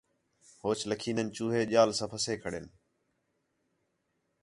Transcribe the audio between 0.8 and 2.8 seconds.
لَکھین٘دِن چوہے ڄال سا پَھسّے کھڑِن